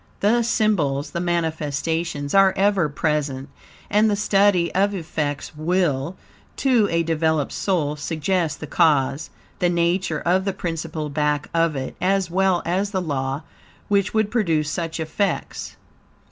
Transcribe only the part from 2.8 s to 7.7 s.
present, and the study of effects will, to a developed